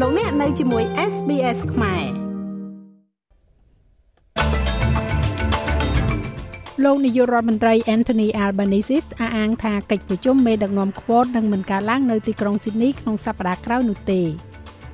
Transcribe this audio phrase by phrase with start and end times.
[0.00, 2.04] លោកអ្នកនៅជាមួយ SBS ខ្មែរ
[6.84, 14.20] លោកនាយករដ្ឋមន្ត្រី Anthony Albanese អះអាងថាកិច្ចប្រជុំមេដឹកនាំ Quad នឹងមិនកើតឡើងនៅទីក្រុង Sydney ក្នុងសប្តាហ៍ក្រោយនោះទេ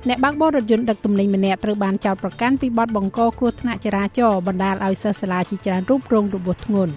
[0.07, 6.93] អ្នកបើកបររថយន្តដឹកទំនិញម្នាក់ត្រូវបានចោទប្រកាន់ពីបទបង្កគ្រោះថ្នាក់ចរាចរណ៍បណ្ដាលឲ្យសិស្សសាលាជាច្រើនរូបរងរបួសធ្ងន់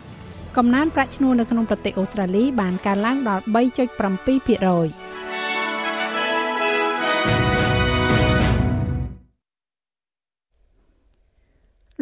[0.57, 5.04] កំណើនប្រាក់ឈ្នួលនៅក្នុងប្រទេសអូស្ត្រាលីបានកើនឡើងដល់3.7%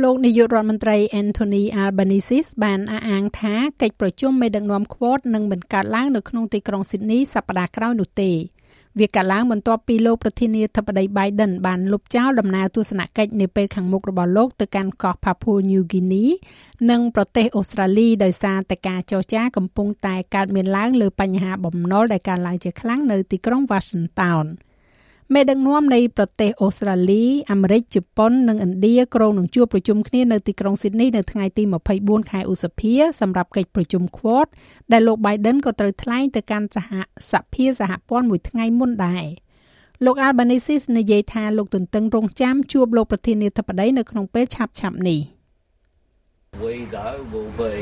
[0.03, 8.31] លោកនាយករដ្ឋមន្ត្រី Anthony Albanese បានអះអាងថាកិច្ចប្រជុំមេដឹកនាំ Quad នឹងមិនកើតឡើងនៅក្នុងទីក្រុង Sydney សប្តាហ៍ក្រោយនោះទេ
[8.99, 16.29] វាកាលឡើងបន្ទាប់ពីលោកប្រធានាធិបតី Biden បានលុបចោលដំណើរទស្សនកិច្ចនាពេលខាងមុខរបស់លោកទៅកាន់កោះ Papua New Guinea
[16.91, 24.47] និងប្រទេសអូស្ត្រាលីដោយសារតែការចរចាកំពុងតែកើតមានឡើងលើបញ្ហាបំណុលដែលកើនឡើងជាខ្លាំងនៅទីក្រុង Washington។
[25.35, 31.63] មេដឹកនាំនៃប្រទេសអូស្ត្រាលីអាមេរិកជប៉ុននិងឥណ្ឌាក្រុងនឹងជួបប្រជុំគ្នានៅទីក្រុងស៊ីដនីនៅថ្ងៃទី
[31.97, 34.47] 24ខែឧសភាសម្រាប់កិច្ចប្រជុំ Quad
[34.93, 36.91] ដែលលោក Biden ក៏ត្រូវថ្លែងទៅកាន់សហ
[37.31, 39.25] សភាសហព័ន្ធមួយថ្ងៃមុនដែរ
[40.05, 45.21] លោក Albanese និយាយថាលោកទន្ទឹងរង់ចាំជួបលោកប្រធានាធិបតីនៅក្នុងពេលឆាប់ៗនេះ
[46.65, 47.73] We though will be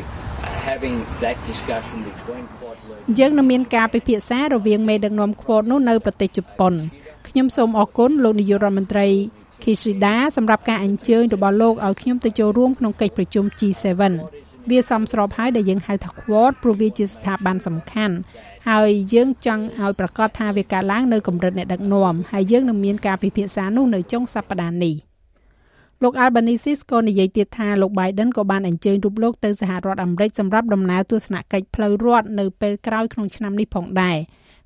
[0.68, 6.74] having that discussion between Quad leaders យើងនឹងមានការពិភាក្សារវាងមេដឹកនាំ Quad នោះនៅប្រទេសជប៉ុន
[7.28, 9.06] ខ្ញុំសូមអរគុណលោកនាយករដ្ឋមន្ត្រី
[9.62, 13.86] Kishida សម្រាប់ការអញ្ជើញរបស់លោកឲ្យខ្ញុំទៅចូលរួមក្នុងកិច្ចប្រជុំ G7
[14.70, 18.14] វាសមស្របហើយដែលយើងហៅថា Quad ព្រោះវាជាស្ថាប័នសំខាន់
[18.68, 24.94] ហើយយើងចង់ឲ្យប្រកាសថាវាកើតឡើងនៅកម្រិតអ្នកដឹកនាំហើយយើងនឹងមានការពិភាក្សានោះនៅចុងសប្តាហ៍នេះ
[26.02, 34.18] លោក Albanese ក៏និយាយទៀតថាលោក Biden ក៏បានអញ្ជើញរូបលោកទៅសហរដ្ឋអាមេរិកសម្រាប់ដំណើរទស្សនកិច្ចផ្លូវរដ្ឋនៅពេលក្រោយក្នុងឆ្នាំនេះផងដែរ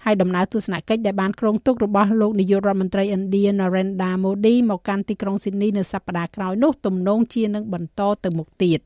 [0.04, 8.80] ហើយដំណើរទស្សនកិច្ចដែលបានគ្រោងទុករបស់លោកនាយករដ្ឋមន្ត្រីឥណ្ឌា Narendra Modi មកកាន់ទីក្រុងស៊ីដនីនៅសប្តាហ៍ក្រោយនោះទំនងជានឹងបន្តទៅមុខទៀត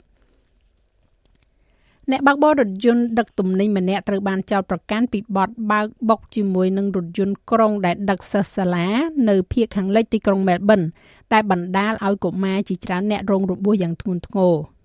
[2.10, 8.88] អ្នកបើកបររថយន្តដឹកទំនិញម្នាក់ត្រូវបានចោទប្រកាន់ពីបទបើកបុកជាមួយនឹងរថយន្តក្រុងដែលដឹកសិស្សសាលា
[9.28, 10.80] នៅភូមិខាងលិចទីក្រុងមែលប៊ន
[11.32, 14.54] ដែលបណ្ដាលឲ្យកុមារជាច្រើនអ្នករងរបួសយ៉ាងធ្ងន់ធ្ងរ។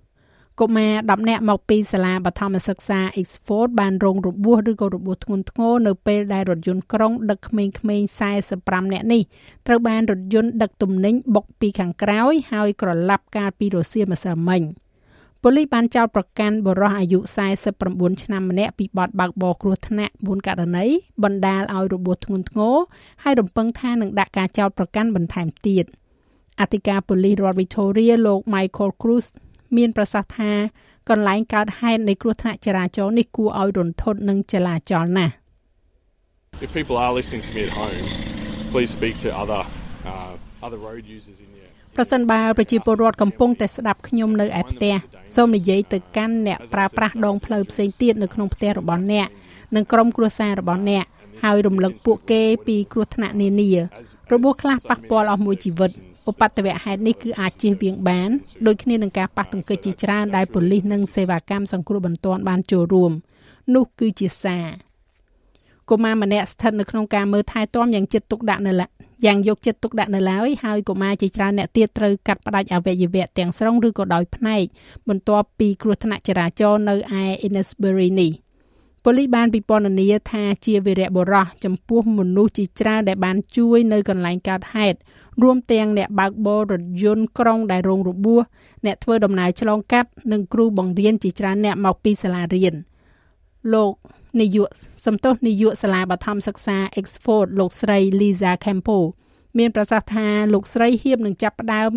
[0.61, 7.73] កុមារ10នាក់មកពីសាលាបឋមសិក្សា Oxford បានរងរបួសឬក៏របួសធ្ងន់ធ្ងរនៅពេលដែលរថយន្តក្រុងដឹកក្មេងៗ
[8.49, 9.21] 45នាក់នេះ
[9.67, 14.61] ត្រូវបានរថយន្តដឹកទំនិញបុកពីខាងក្រោយហើយក្រឡាប់កាលពីរសៀលម្សិលមិញ
[15.43, 17.19] ប៉ូលីសបានចោទប្រកាន់បុរសអាយុ
[17.71, 20.85] 49ឆ្នាំម្នាក់ពីបទបើកបរគ្រោះថ្នាក់4ករណី
[21.23, 22.75] បណ្ដាលឲ្យរបួសធ្ងន់ធ្ងរ
[23.23, 25.85] ហើយរំពឹងថានឹងដាក់ការចោទប្រកាន់បន្ថែមទៀត
[26.61, 29.25] អធិការប៉ូលីសរដ្ឋ Victoria លោក Michael Cruz
[29.77, 30.51] មានប្រសាសន៍ថា
[31.09, 35.33] កន្លែងកើតហេតុនៃគ្រោះថ្នាក់ចរាចរណ៍នេះគួរឲ្យរន្ធត់និងចលាចលណាស់
[36.65, 38.05] If people are listening to me at home
[38.73, 39.61] please speak to other
[40.11, 44.93] uh, other road users in your ប្រសិនបើប្រជាពលរដ្ឋកំពុងតែស្ដាប់ខ្ញុំនៅឯផ្ទះ
[45.35, 49.27] សូមនិយាយទៅកាន់អ្នកប្រើប្រាស់ដងផ្លូវផ្សេងទៀតនៅក្នុងផ្ទះរបស់អ្នក
[49.75, 51.05] និងក្រុមគ្រួសាររបស់អ្នក
[51.43, 53.71] ហើយរំលឹកពួកគេពីគ្រោះថ្នាក់នានា
[54.31, 55.91] របួសខ្លះប៉ះពាល់អស់មួយជីវិត
[56.29, 58.29] ឧបទ្ទវហេតុនេះគឺអាចជៀសវាងបាន
[58.67, 63.11] ដូចគ្នានឹងការប៉ះទង្គិចជាច្រើនដែលប៉ូលីសនិងសេវាកម្មសង្គ្រោះបន្ទាន់បានចូលរួម
[63.75, 64.65] នោះគឺជាសារ
[65.89, 68.73] កុមារម្នាក់ស្ថិតនៅក្នុងការមើលថែទាំយ៉ាងចិត្តទុកដាក់នៅ
[69.25, 74.63] យ៉ាងយកចិត្តទុកដាក់នៅឡើយហើយកុមារជាច្រើនអ្នកទៀតត្រូវកាត់ផ្តាច់អវយវៈទាំងស្រុងឬក៏ដោយផ្នែក
[75.09, 78.31] បន្ទាប់ពីគ្រោះថ្នាក់ចរាចរណ៍នៅឯ Innisbury នេះ
[79.05, 84.97] ប៉ូលីសបានពិពណ៌នាថាជាវីរៈបុរសចំពោះមនុស្សជាច្រើនដែលបានជួយនៅកន្លែងកើតហេតុ
[85.41, 88.41] រួមទាំងអ្នកបើកបររថយន្តក្រុងដែលរងរបួស
[88.85, 92.75] អ្នកធ្វើដំណើរឆ្លងកាត់និងគ្រូបង្រៀនជាច្រើនអ្នកមកពីសាលារៀន
[93.73, 93.93] លោក
[94.41, 94.69] នាយក
[95.05, 98.97] សំទោសនាយកសាលាបឋមសិក្សា Oxford លោកស្រី Liza Campo
[99.57, 101.91] មានប្រសាសន៍ថាលោកស្រីហៀបនឹងចាប់ផ្ដើម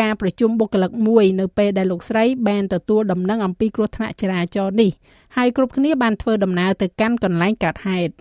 [0.00, 4.90] ការប្រជុំបុគ្គលិកមួយនៅពេលដែលលោកស្រីបានទទួលដំណឹងអំពីគ្រោះថ្នាក់ចរាចរណ៍នេះ
[5.36, 8.12] ហើយគ្រប់គ្នាបានធ្វើដំណើរទៅកាន់កន្លែងកើតហេតុ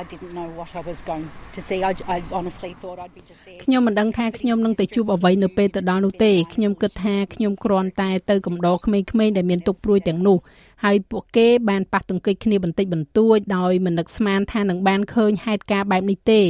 [0.00, 1.78] I didn't know what I was going to see.
[1.90, 3.58] I, I honestly thought I'd be just there.
[3.64, 10.38] ខ្ញុំមិនដឹងថាខ្ញុំនឹងទៅជួបអ្វីនៅពេលទៅដល់នោះទេខ្ញុំគិតថាខ្ញុំគ្រាន់តែទៅកំដរក្មេងៗដែលមានទុកព្រួយទាំងនោះ
[10.84, 16.40] ហើយពួកគេបានប៉ះទង្គិចគ្នាបន្តិចបន្តួចដោយមិននឹកស្មានថានឹងបានឃើញហេតុការណ៍បែបនេះទេ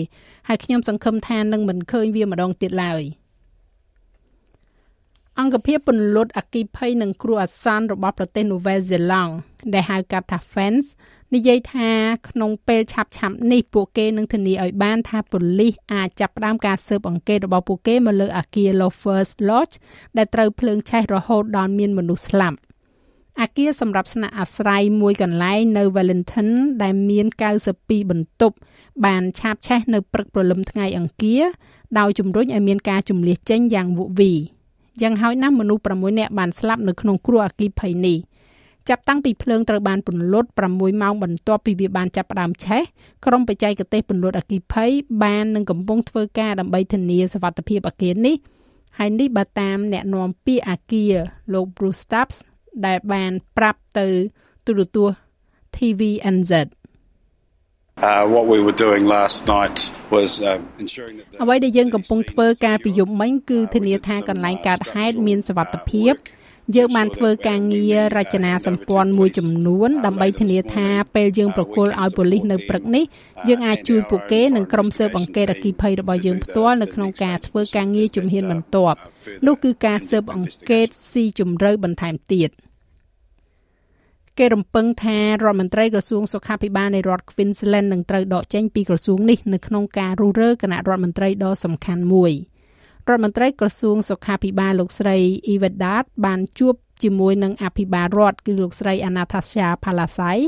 [0.49, 3.03] ហើយខ្ញុំសង្ឃឹមថានឹងមិនឃើញវាម្ដងទៀតឡើយ
[5.40, 9.32] អង្គភាពពន្លត់អគិភ័យនិងគ្រោះអាសន្នរបស់ប្រទេសនូវែលសេឡង់
[9.75, 10.87] ដែលហៅកាត់ថា FENS
[11.34, 11.90] និយាយថា
[12.29, 19.75] ក្នុងពេលឆាប់ឆាប់នេះពួកគេនឹងធានាឲ្យបានថាប៉ូលីសអាចចាប់ផ្ដើមការស៊ើបអង្កេតរបស់ពួកគេមកលើអគារ Loafers Lodge
[20.17, 22.56] ដែលត្រូវភ្លើងឆេះរហូតដល់មានមនុស្សស្លាប់
[23.40, 26.49] អាគារសម្រាប់ស្នាក់អាស្រ័យមួយកន្លែងនៅ Wellington
[26.82, 27.26] ដែលមាន
[27.69, 28.56] 92បន្ទប់
[29.05, 31.43] បានឆាបឆេះនៅព្រឹកព្រលឹមថ្ងៃអង្គារ
[31.99, 34.34] ដោយជំរុញឲ្យមានការជំលះចេញយ៉ាងវឹកវី
[35.00, 38.19] យ៉ាងហោចណាស់មនុស្ស6នាក់បានស្លាប់នៅក្នុងគ្រោះអគ្គិភ័យនេះ
[38.89, 42.83] ចាប់តាំងពីភ្លើងត្រូវបានពន្លត់6ម៉ោងបន្ទាប់ពីវាបានចាប់ផ្ដើមឆេះ
[43.27, 44.91] ក្រុមបច្ចេកទេសពន្លត់អគ្គិភ័យ
[45.23, 48.37] បាននឹងកំពុងធ្វើការដើម្បីធានាសុវត្ថិភាពអគារនេះ
[48.99, 51.15] ហើយនេះបើតាមអ្នកនាំពាក្យអគារ
[51.53, 52.37] លោក Bruce Stubbs
[52.87, 54.06] ដែលបានប្រាប់ទៅ
[54.67, 55.17] ទូរទស្សន៍
[55.77, 56.53] TVNZ
[61.43, 66.15] អ្វីដែលយើងកំពុងធ្វើការពីយប់មិញគឺធានាថាកន្លែងកើតហេតុមានសុវត្ថិភាព
[66.77, 73.05] យើងបានធ្វើការងាររចនាសម្ព័ន្ធមួយចំនួនដើម្បីធានាថាពេលយើងប្រគល់ឲ្យប៉ូលីសនៅព្រឹកនេះ
[73.49, 78.99] យើងអាចជួយពួកគេនិងក្រុមស៊ើបអង្កេតអគ្គិភ័យរបស់យើងផ្ទាល់នៅក្នុងការធ្វើការងារជំហានបន្ទាប់
[79.47, 82.51] នោះគឺការស៊ើបអង្កេតស៊ីជម្រៅបន្ថែមទៀត
[84.38, 92.34] គេរំពឹងថារដ្ឋមន្ត្រីក្រសួងសុខាភិបាលនៃរដ្ឋ Queensland នឹងត្រូវដកចេញពីក្រសួងនេះនៅក្នុងការរុះរើគណៈរដ្ឋមន្ត្រីដ៏សំខាន់មួយ។
[93.08, 95.17] រដ្ឋមន្ត្រីក្រសួងសុខាភិបាលលោកស្រី
[95.52, 100.38] Ivedat បានជួបជាមួយនឹងអភិបាលរដ្ឋគឺលោកស្រី Anastasia Palasai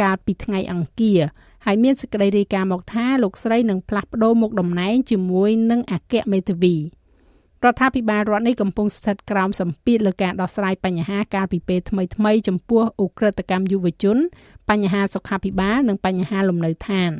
[0.00, 1.20] កាលពីថ្ងៃអង្គារ
[1.64, 6.76] ហើយមានសេចក្តីរាយការណ៍មកថាលោកស្រីនឹងផ្លាស់ប្តូរមុខតំណែងជាមួយនឹងអគ្គមេធាវី
[7.64, 14.16] រដ្ឋាភិបាលរដ្ឋនេះកំពុងស្ថិតក្រោមសម្ពាធលើការដោះស្រាយបញ្ហាកាលពីពេលថ្មីៗចំពោះឧក្រិដ្ឋកម្មយុវជន
[14.70, 17.12] បញ្ហាសុខាភិបាលនិងបញ្ហាលំនៅឋាន។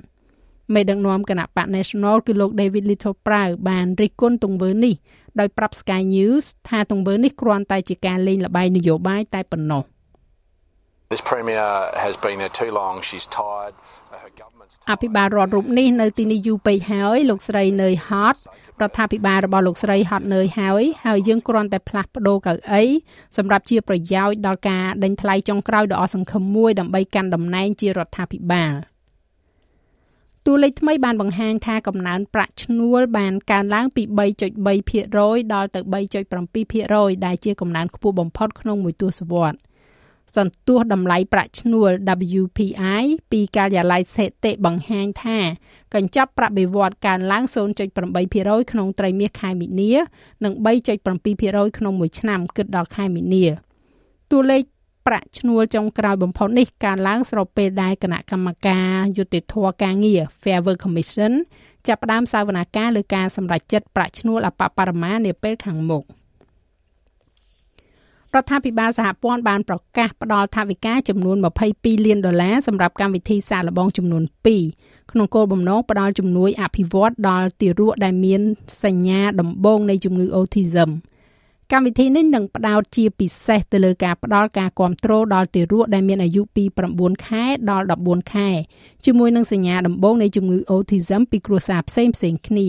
[0.75, 4.95] មេដឹកនាំគណៈបក National គឺលោក David Little Prow បានរិះគន់ទង្វើនេះ
[5.41, 9.83] ដោយប្រាប់ Sky News ថាទង្វើនេះគ្រាន់តែជាការលេងល្បែងនយោបាយតែប៉ុណ្ណោះ
[11.13, 11.69] This premier
[12.07, 13.75] has been there too long she's tired
[14.91, 18.41] អភិបាលរដ្ឋរូបនេះនៅទីនេះយូរពេកហើយលោកស្រីនៅហត់
[18.81, 22.83] រដ្ឋាភិបាលរបស់លោកស្រីហត់នៅហើយហើយយើងគ្រាន់តែផ្លាស់ប្ដូរកៅអី
[23.37, 28.75] សម្រាប់ជាប្រយោជន៍ដល់ការដេញថ្លៃចុងក្រោយដ៏អសង្ឃឹមមួយដើម្បីកាន់តំណែងជារដ្ឋាភិបាល។
[30.47, 34.03] តួលេខថ្មីបានបង្ហាញថាកំណើនប្រាក់ឈ្នួលបានកើនឡើងពី
[34.79, 35.81] 3.3%ដល់ទៅ
[36.53, 39.59] 3.7%ដែលជាកំណើនខ្ពស់បំផុតក្នុងមួយទសវត្សរ៍
[40.37, 41.91] សន្ទុះតម្លៃប្រាក់ឈ្នួល
[42.41, 45.39] WPI ពីការិយាល័យស្ថិតិបង្ហាញថា
[45.95, 47.45] កញ្ចប់ប្រាក់បៀវត្សកើនឡើង
[48.09, 49.93] 0.8%ក្នុងត្រីមាសខែមីនា
[50.45, 50.53] និង
[51.01, 53.47] 3.7%ក្នុងមួយឆ្នាំគិតដល់ខែមីនា
[54.31, 54.63] តួលេខ
[55.07, 61.33] ប្រាក់ឈ្នួលចុងក្រោយបំផុតនេះកើនឡើងស្របពេលដែលគណៈកម្មការយុតិធធការងារ Fair Work Commission
[61.87, 66.05] ចាប់ផ្ដើមសវនាការលើការសម្រេចចិត្តប្រាក់ឈ្នួលអបបរមានាពេលខាងមុខ
[68.35, 71.37] រដ្ឋាភិបាលសហព័ន្ធបានប្រកាសផ្តល់ថវិកាចំនួន
[71.71, 74.23] 22លានដុល្លារសម្រាប់កម្មវិធីសាកល្បងចំនួន
[74.67, 78.41] 2ក្នុងគោលបំណងផ្តល់ជំនួយអភិវឌ្ឍដល់ទារកដែលមាន
[78.85, 80.91] សញ្ញាដំបូងនៃជំងឺ Autism
[81.73, 86.65] ។កម្មវិធីនេះនឹងផ្ដោតជាពិសេសទៅលើការផ្ដល់ការគ្រប់គ្រងដល់ទារកដែលមានអាយុពី
[86.95, 88.49] 9ខែដល់14ខែ
[89.05, 92.67] ជាមួយនឹងសញ្ញាដំបូងនៃជំងឺ Autism ពីគ្រួសារផ្សេងផ្សេងគ្នា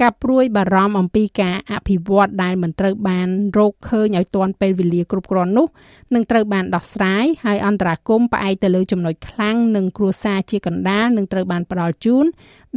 [0.00, 3.28] ការព្រួយបារម្ភអំពីការអភិវឌ្ឍដែលមិនត្រូវបាន
[3.58, 5.66] រកឃើញឲ្យទាន់ពេលវេលាគ្រប់គ្រាន់នោះ
[6.14, 12.26] នឹងត្រូវបានដោះស្រាយហើយអន្តរាគមផ្អែកទៅលើចំណុចខ្លាំងនិងគ្រួសារជាកណ្ដាលនឹងត្រូវបានផ្ដល់ជូន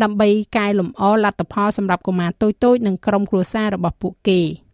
[0.03, 4.41] ដើម្បីកែលម្អលទ្ធផលសម្រាប់កុមារតូចៗនិងក្រុមគ្រួសាររបស់ពួកគេ។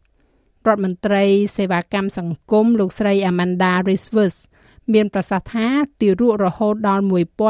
[0.68, 1.26] រដ្ឋមន្ត្រី
[1.58, 4.38] សេវាកម្មសង្គមលោកស្រី Amanda Risvers
[4.94, 5.68] មានប្រសាសន៍ថា
[6.02, 7.04] ទារករហូតដល់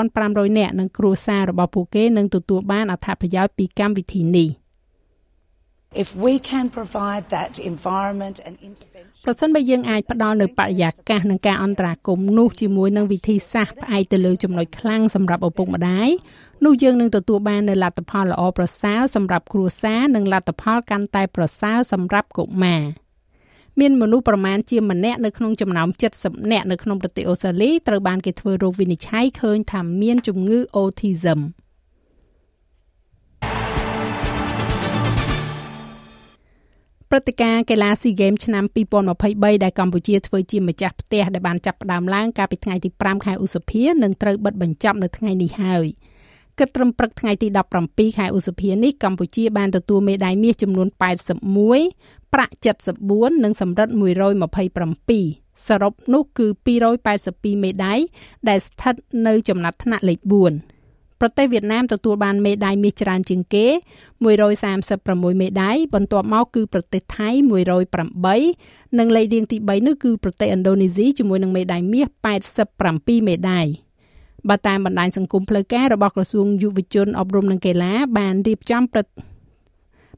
[0.06, 4.50] 1500នាក់និងគ្រួសាររបស់ពួកគេនឹងទទួលបានអត្ថប្រយោជន៍ពីកម្មវិធីនេះ
[6.04, 16.10] If we can provide that environment and intervention ប្រសិនបើយើងអាចផ្ដល់នៅបរិយាកាសនិងការអន្តរាគមន៍នោះជាមួយនឹងវិធីសាស្ត្រផ្អែកទៅលើចំណុចខ្លាំងសម្រាប់ឪពុកម្ដាយ
[16.66, 22.84] នោះយើងនឹងទទួលបាននូវលទ្ធផលល្អប្រសើរសម្រាប់គ្រួសារនិងលទ្ធផលកាន់តែប្រសើរសម្រាប់កុមារ។
[23.80, 25.88] មានមនុស្សប្រមាណជាម្នាក់នៅក្នុងចំណោម
[26.20, 31.40] 70នាក់នៅក្នុងប្រទេសអូស្ត្រាលីត្រូវបានគេធ្វើរោគវិនិច្ឆ័យឃើញថាមានជំងឺ Autism
[37.10, 38.64] ព្រឹត្តិការណ៍កីឡាស៊ីហ្គេមឆ្នាំ
[39.14, 45.88] 2023ដែលកម្ពុជាធ្វើជាម្ចាស់ផ្ទះដែលបានចាប់ផ្ដើមឡើងកាលពីថ្ងៃទី5ខែឧសភានឹងត្រូវបិទបញ្ចប់នៅថ្ងៃនេះហើយ។
[46.60, 47.48] គិតត្រឹមព្រឹកថ្ងៃទី
[47.84, 50.88] 17ខែឧសភានេះកម្ពុជាបានទទួលមេដាយមាសចំនួន
[51.66, 52.54] 81ប្រាក់
[53.00, 53.94] 74និងសំរិទ្ធ
[55.64, 56.48] 127សរុបនោះគឺ
[57.06, 58.00] 282មេដាយ
[58.50, 58.96] ដែលស្ថិត
[59.28, 60.77] នៅចំណាត់ថ្នាក់លេខ4
[61.22, 63.68] ប្រទេសវៀតណាមទទួលបានមេដាយមាសច្រើនជាងគេ
[64.54, 67.30] 136មេដាយបន្ទាប់មកគឺប្រទេសថៃ
[68.14, 72.08] 108និងលេខរៀងទី3នោះគឺប្រទេសឥណ្ឌូនេស៊ីជាមួយនឹងមេដាយមាស
[72.66, 73.68] 87មេដាយ
[74.50, 79.16] បើតាមបណ្ដាញសង្គមផ្លូវការរបស់ក្រសួងយុវជនអប់រំនិងកីឡាបានរៀបចំព្រឹត្តិ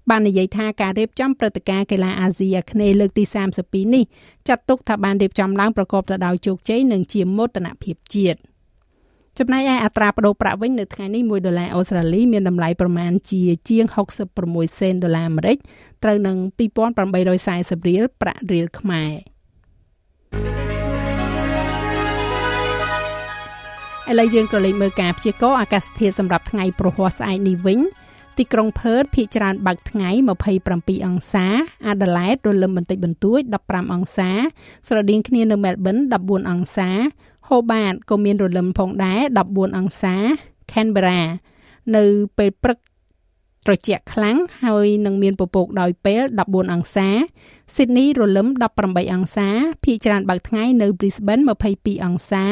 [0.10, 3.24] បាននិយាយថាការរៀបចំព្រឹត្តិការណ៍កីឡាអាស៊ីអាគ្នេយ៍លើកទី
[3.60, 4.04] 32នេះ
[4.48, 8.40] ចាត់ទុកថាបានរៀបចំឡើងប្រកបទៅដោយជោគជ័យនិងជាមោទនភាពជាតិ
[9.38, 13.86] ចំណែកឯអត្រាប្តូរប្រាក់វិញនៅថ្ងៃនេះ1ដុល្លារអូស្ត្រាលីមានតម្លៃប្រមាណជាជាង
[14.36, 15.58] 66សេនដុល្លារអាមេរិក
[16.04, 19.12] ត្រូវនឹង2840រៀលប្រាក់រៀលខ្មែរ
[24.10, 27.80] ឥឡូវយើងក៏លេខមើលការព្យាករណ៍អាកាសធាតុសម្រាប់ថ្ងៃប្រហ័សស្អែកនេះវិញ
[28.38, 30.10] ទីក្រុងផឺតភាគច្រើនបើកថ្ងៃ
[30.60, 31.46] 27អង្សា
[31.88, 34.30] អាដាលេដរលឹមបន្តិចបន្តួច15អង្សា
[34.88, 36.90] ស្រដៀងគ្នានៅមែលប៊ន14អង្សា
[37.50, 40.16] ហូបាតក៏មានរលឹមផងដែរ14អង្សា
[40.72, 41.22] Canberra
[41.96, 42.04] នៅ
[42.38, 42.80] ពេលព្រឹក
[43.66, 47.10] ត្រជាក់ខ្លាំងហើយនឹងមានពពកដោយពេល14អង្សា
[47.76, 48.48] Sydney រលឹម
[48.82, 49.48] 18អង្សា
[49.84, 52.44] ភាគច្រើនបើកថ្ងៃនៅ Brisbane 22អង្សា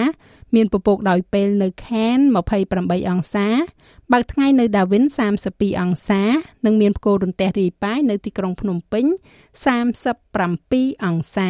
[0.56, 2.25] មានពពកដោយពេលនៅ Cairns
[2.68, 3.48] 28អង្សា
[4.13, 5.04] បើកថ្ងៃនៅ Darwin
[5.44, 6.22] 32អង្សា
[6.66, 9.06] និងមានផ្គររន្ទះរាយប៉ាយនៅទីក្រុងភ្នំពេញ
[10.25, 11.50] 37អង្សា